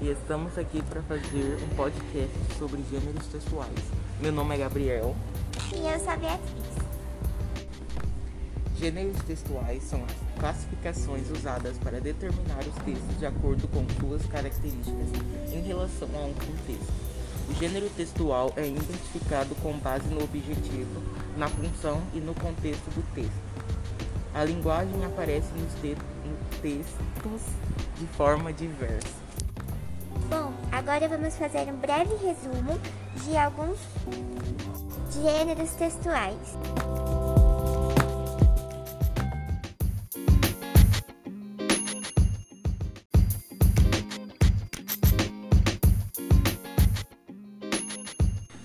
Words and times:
Estamos 0.00 0.58
aqui 0.58 0.82
para 0.82 1.00
fazer 1.02 1.58
um 1.62 1.76
podcast 1.76 2.36
sobre 2.58 2.82
gêneros 2.90 3.24
textuais. 3.28 3.78
Meu 4.20 4.32
nome 4.32 4.56
é 4.56 4.58
Gabriel. 4.58 5.14
E 5.72 5.86
eu 5.86 5.98
sou 6.00 6.10
a 6.10 6.16
Beatriz. 6.16 6.66
Gêneros 8.80 9.22
textuais 9.22 9.84
são 9.84 10.04
as 10.04 10.40
classificações 10.40 11.30
usadas 11.30 11.78
para 11.78 12.00
determinar 12.00 12.58
os 12.58 12.74
textos 12.84 13.16
de 13.16 13.26
acordo 13.26 13.68
com 13.68 13.86
suas 14.00 14.26
características 14.26 15.08
em 15.52 15.60
relação 15.60 16.08
a 16.14 16.24
um 16.24 16.34
contexto. 16.34 16.92
O 17.48 17.54
gênero 17.54 17.88
textual 17.90 18.52
é 18.56 18.66
identificado 18.66 19.54
com 19.62 19.72
base 19.78 20.08
no 20.08 20.24
objetivo, 20.24 21.00
na 21.36 21.48
função 21.48 22.02
e 22.12 22.18
no 22.18 22.34
contexto 22.34 22.90
do 22.90 23.14
texto. 23.14 23.77
A 24.38 24.44
linguagem 24.44 25.04
aparece 25.04 25.48
nos 25.54 25.74
te 25.80 25.96
textos 26.62 27.42
de 27.98 28.06
forma 28.16 28.52
diversa. 28.52 29.16
Bom, 30.30 30.52
agora 30.70 31.08
vamos 31.08 31.36
fazer 31.36 31.68
um 31.68 31.76
breve 31.76 32.14
resumo 32.24 32.78
de 33.24 33.36
alguns 33.36 33.80
gêneros 35.12 35.72
textuais. 35.72 36.38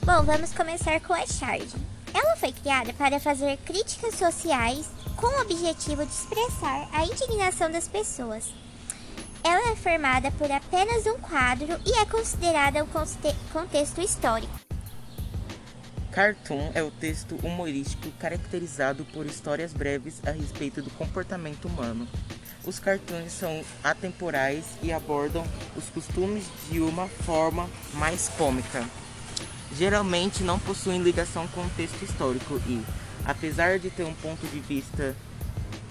Bom, 0.05 0.22
vamos 0.23 0.53
começar 0.53 1.02
com 1.02 1.14
a 1.14 1.26
charge. 1.26 1.76
Ela 2.14 2.36
foi 2.36 2.52
criada 2.52 2.94
para 2.94 3.20
fazer 3.20 3.58
críticas 3.66 4.14
sociais 4.14 4.88
com 5.24 5.30
o 5.30 5.42
objetivo 5.42 6.06
de 6.06 6.12
expressar 6.12 6.90
a 6.92 7.06
indignação 7.06 7.72
das 7.72 7.88
pessoas. 7.88 8.54
Ela 9.42 9.72
é 9.72 9.76
formada 9.78 10.30
por 10.32 10.52
apenas 10.52 11.08
um 11.08 11.18
quadro 11.18 11.80
e 11.86 11.94
é 11.98 12.06
considerada 12.06 12.84
um 12.84 12.88
contexto 13.54 14.02
histórico. 14.02 14.54
Cartoon 16.12 16.72
é 16.74 16.84
o 16.84 16.92
texto 16.92 17.40
humorístico 17.42 18.12
caracterizado 18.20 19.06
por 19.14 19.26
histórias 19.26 19.72
breves 19.72 20.20
a 20.28 20.32
respeito 20.32 20.82
do 20.82 20.90
comportamento 20.90 21.70
humano. 21.70 22.06
Os 22.66 22.78
cartoons 22.78 23.32
são 23.32 23.64
atemporais 23.82 24.66
e 24.82 24.92
abordam 24.92 25.46
os 25.78 25.86
costumes 25.86 26.44
de 26.70 26.82
uma 26.82 27.08
forma 27.08 27.70
mais 27.94 28.28
cômica 28.38 28.86
geralmente 29.76 30.44
não 30.44 30.60
possuem 30.60 31.02
ligação 31.02 31.48
com 31.48 31.62
o 31.62 31.70
texto 31.72 32.02
histórico 32.04 32.62
e, 32.68 32.82
apesar 33.26 33.80
de 33.80 33.90
ter 33.90 34.04
um 34.04 34.14
ponto 34.16 34.46
de 34.48 34.60
vista, 34.60 35.16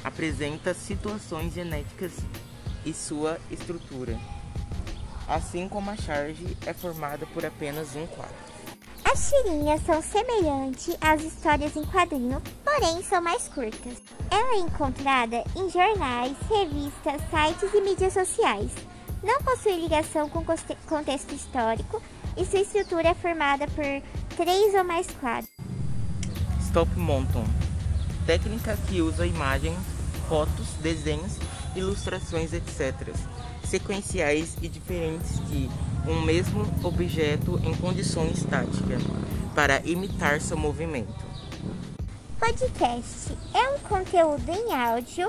apresenta 0.04 0.74
situações 0.74 1.52
genéticas 1.54 2.12
e 2.84 2.92
sua 2.92 3.38
estrutura. 3.50 4.18
Assim 5.28 5.68
como 5.68 5.90
a 5.90 5.96
charge 5.96 6.56
é 6.66 6.72
formada 6.72 7.26
por 7.26 7.44
apenas 7.44 7.94
um 7.94 8.06
quadro. 8.06 8.52
As 9.04 9.30
tirinhas 9.30 9.82
são 9.84 10.00
semelhantes 10.00 10.96
às 11.00 11.22
histórias 11.22 11.76
em 11.76 11.84
quadrinho, 11.84 12.42
porém 12.64 13.02
são 13.02 13.20
mais 13.20 13.46
curtas. 13.48 14.02
Ela 14.30 14.54
é 14.54 14.58
encontrada 14.60 15.44
em 15.54 15.68
jornais, 15.68 16.36
revistas, 16.48 17.20
sites 17.30 17.74
e 17.74 17.80
mídias 17.82 18.14
sociais. 18.14 18.70
Não 19.22 19.40
possui 19.42 19.76
ligação 19.76 20.28
com 20.28 20.44
contexto 20.86 21.34
histórico 21.34 22.02
e 22.36 22.44
sua 22.44 22.60
estrutura 22.60 23.10
é 23.10 23.14
formada 23.14 23.66
por 23.68 23.84
três 24.36 24.74
ou 24.74 24.82
mais 24.84 25.06
quadros. 25.20 25.51
Stop 26.72 26.98
motion 26.98 27.44
técnica 28.24 28.78
que 28.88 29.02
usa 29.02 29.26
imagens, 29.26 29.76
fotos, 30.26 30.68
desenhos, 30.80 31.36
ilustrações, 31.76 32.54
etc., 32.54 33.14
sequenciais 33.62 34.56
e 34.62 34.70
diferentes 34.70 35.38
de 35.50 35.68
um 36.08 36.22
mesmo 36.22 36.62
objeto 36.82 37.60
em 37.62 37.74
condições 37.74 38.38
estáticas, 38.38 39.02
para 39.54 39.82
imitar 39.84 40.40
seu 40.40 40.56
movimento. 40.56 41.12
Podcast 42.40 43.36
é 43.52 43.68
um 43.68 43.78
conteúdo 43.80 44.50
em 44.50 44.72
áudio 44.72 45.28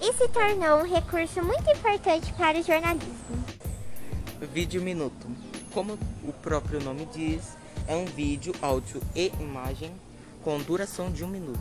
e 0.00 0.12
se 0.12 0.28
tornou 0.28 0.78
um 0.78 0.88
recurso 0.88 1.42
muito 1.42 1.68
importante 1.72 2.32
para 2.34 2.60
o 2.60 2.62
jornalismo. 2.62 3.44
Vídeo 4.54 4.80
Minuto 4.80 5.26
como 5.74 5.98
o 6.22 6.32
próprio 6.34 6.80
nome 6.80 7.08
diz, 7.12 7.56
é 7.88 7.96
um 7.96 8.04
vídeo, 8.04 8.54
áudio 8.62 9.02
e 9.16 9.32
imagem 9.40 9.90
com 10.42 10.58
duração 10.58 11.10
de 11.10 11.24
um 11.24 11.28
minuto. 11.28 11.60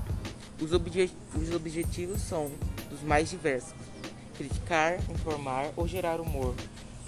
Os, 0.59 0.73
obje 0.73 1.11
os 1.35 1.51
objetivos 1.53 2.21
são 2.21 2.51
dos 2.89 3.01
mais 3.01 3.29
diversos: 3.29 3.73
criticar, 4.37 4.99
informar 5.09 5.71
ou 5.75 5.87
gerar 5.87 6.19
humor, 6.19 6.55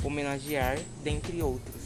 homenagear, 0.04 0.78
dentre 1.04 1.42
outros. 1.42 1.84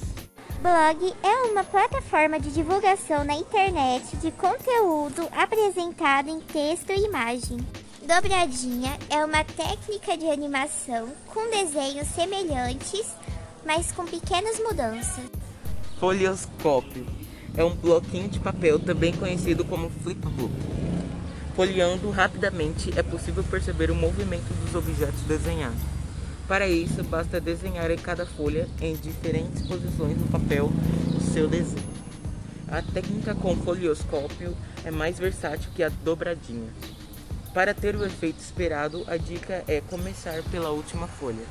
Blog 0.62 1.14
é 1.22 1.52
uma 1.52 1.64
plataforma 1.64 2.40
de 2.40 2.52
divulgação 2.52 3.24
na 3.24 3.36
internet 3.36 4.18
de 4.18 4.32
conteúdo 4.32 5.28
apresentado 5.32 6.30
em 6.30 6.40
texto 6.40 6.92
e 6.92 7.06
imagem. 7.06 7.58
Dobradinha 8.02 8.98
é 9.10 9.24
uma 9.24 9.44
técnica 9.44 10.18
de 10.18 10.30
animação 10.30 11.10
com 11.34 11.50
desenhos 11.50 12.08
semelhantes 12.08 13.06
mas 13.68 13.92
com 13.92 14.06
pequenas 14.06 14.58
mudanças. 14.60 15.26
Folioscópio 16.00 17.06
é 17.58 17.64
um 17.64 17.76
bloquinho 17.76 18.30
de 18.30 18.40
papel 18.40 18.80
também 18.80 19.12
conhecido 19.12 19.66
como 19.66 19.90
flipbook. 19.90 20.54
Folheando 21.56 22.12
rapidamente 22.12 22.94
é 22.96 23.02
possível 23.02 23.44
perceber 23.44 23.90
o 23.90 23.96
movimento 23.96 24.54
dos 24.64 24.76
objetos 24.76 25.22
desenhados. 25.22 25.82
Para 26.48 26.68
isso, 26.68 27.04
basta 27.04 27.42
desenhar 27.42 27.90
em 27.90 27.98
cada 27.98 28.26
folha 28.26 28.70
em 28.80 28.96
diferentes 28.96 29.64
posições 29.64 30.18
do 30.18 30.32
papel 30.32 30.72
o 31.16 31.20
seu 31.20 31.48
desenho. 31.48 31.98
A 32.70 32.82
técnica 32.82 33.34
com 33.34 33.56
folioscópio 33.56 34.56
é 34.86 34.92
mais 34.92 35.18
versátil 35.18 35.72
que 35.76 35.82
a 35.82 35.90
dobradinha. 35.90 36.70
Para 37.54 37.74
ter 37.74 37.96
o 37.96 38.06
efeito 38.06 38.40
esperado, 38.40 39.04
a 39.08 39.18
dica 39.18 39.64
é 39.68 39.82
começar 39.82 40.44
pela 40.52 40.70
última 40.70 41.08
folha. 41.08 41.44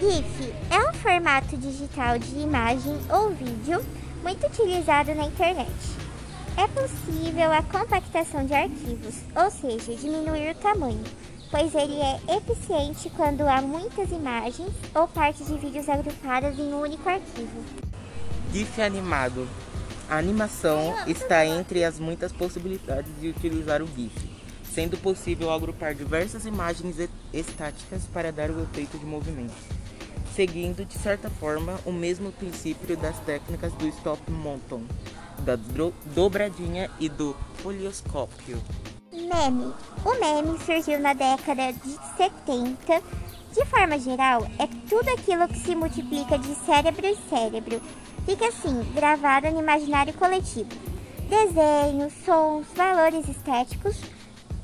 GIF 0.00 0.52
é 0.70 0.88
um 0.88 0.94
formato 0.94 1.56
digital 1.56 2.18
de 2.18 2.38
imagem 2.38 2.98
ou 3.10 3.30
vídeo 3.30 3.84
muito 4.26 4.44
utilizado 4.44 5.14
na 5.14 5.26
internet. 5.26 5.70
É 6.56 6.66
possível 6.66 7.52
a 7.52 7.62
compactação 7.62 8.44
de 8.44 8.54
arquivos, 8.54 9.14
ou 9.36 9.48
seja, 9.52 9.94
diminuir 9.94 10.50
o 10.50 10.54
tamanho, 10.56 11.04
pois 11.48 11.72
ele 11.76 11.94
é 12.00 12.36
eficiente 12.36 13.08
quando 13.10 13.42
há 13.42 13.62
muitas 13.62 14.10
imagens 14.10 14.72
ou 14.92 15.06
partes 15.06 15.46
de 15.46 15.56
vídeos 15.56 15.88
agrupadas 15.88 16.58
em 16.58 16.74
um 16.74 16.80
único 16.80 17.08
arquivo. 17.08 17.64
GIF 18.52 18.82
animado. 18.82 19.46
A 20.10 20.16
animação 20.16 20.92
está 21.06 21.46
entre 21.46 21.84
as 21.84 22.00
muitas 22.00 22.32
possibilidades 22.32 23.12
de 23.20 23.28
utilizar 23.28 23.80
o 23.80 23.86
GIF, 23.86 24.28
sendo 24.64 24.98
possível 24.98 25.52
agrupar 25.52 25.94
diversas 25.94 26.46
imagens 26.46 26.96
estáticas 27.32 28.02
para 28.12 28.32
dar 28.32 28.50
o 28.50 28.60
efeito 28.60 28.98
de 28.98 29.06
movimento 29.06 29.75
seguindo 30.36 30.84
de 30.84 30.98
certa 30.98 31.30
forma 31.30 31.80
o 31.86 31.90
mesmo 31.90 32.30
princípio 32.30 32.94
das 32.94 33.18
técnicas 33.20 33.72
do 33.72 33.88
stop 33.88 34.30
motion, 34.30 34.82
da 35.38 35.56
dobradinha 36.14 36.90
e 37.00 37.08
do 37.08 37.34
folioscópio. 37.56 38.62
Meme. 39.10 39.72
O 40.04 40.20
meme 40.20 40.58
surgiu 40.58 41.00
na 41.00 41.14
década 41.14 41.72
de 41.72 41.98
70. 42.18 43.02
De 43.52 43.64
forma 43.64 43.98
geral, 43.98 44.46
é 44.58 44.66
tudo 44.88 45.08
aquilo 45.08 45.48
que 45.48 45.58
se 45.58 45.74
multiplica 45.74 46.38
de 46.38 46.54
cérebro 46.66 47.06
em 47.06 47.16
cérebro. 47.30 47.80
Fica 48.26 48.48
assim, 48.48 48.82
gravado 48.94 49.50
no 49.50 49.60
imaginário 49.60 50.12
coletivo. 50.12 50.68
Desenhos, 51.30 52.12
sons, 52.24 52.66
valores 52.76 53.26
estéticos 53.26 53.96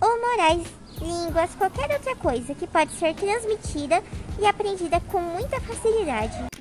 ou 0.01 0.21
morais 0.21 0.67
línguas, 1.03 1.55
qualquer 1.55 1.91
outra 1.91 2.17
coisa 2.17 2.55
que 2.55 2.67
pode 2.67 2.93
ser 2.93 3.15
transmitida 3.15 4.03
e 4.39 4.47
aprendida 4.47 5.01
com 5.11 5.21
muita 5.21 5.61
facilidade. 5.61 6.52